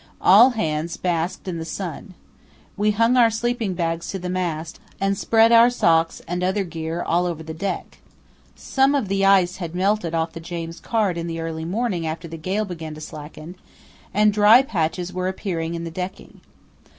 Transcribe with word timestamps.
All 0.19 0.49
hands 0.49 0.97
basked 0.97 1.47
in 1.47 1.59
the 1.59 1.63
sun. 1.63 2.15
We 2.75 2.89
hung 2.89 3.17
our 3.17 3.29
sleeping 3.29 3.75
bags 3.75 4.09
to 4.09 4.17
the 4.17 4.31
mast 4.31 4.79
and 4.99 5.15
spread 5.15 5.51
our 5.51 5.69
socks 5.69 6.23
and 6.27 6.43
other 6.43 6.63
gear 6.63 7.03
all 7.03 7.27
over 7.27 7.43
the 7.43 7.53
deck. 7.53 7.99
Some 8.55 8.95
of 8.95 9.09
the 9.09 9.23
ice 9.23 9.57
had 9.57 9.75
melted 9.75 10.15
off 10.15 10.33
the 10.33 10.39
James 10.39 10.79
Caird 10.79 11.19
in 11.19 11.27
the 11.27 11.39
early 11.39 11.65
morning 11.65 12.07
after 12.07 12.27
the 12.27 12.35
gale 12.37 12.65
began 12.65 12.95
to 12.95 12.99
slacken; 13.01 13.55
and 14.11 14.33
dry 14.33 14.63
patches 14.63 15.13
were 15.13 15.27
appearing 15.27 15.75
in 15.75 15.83
the 15.83 15.91
decking. 15.91 16.41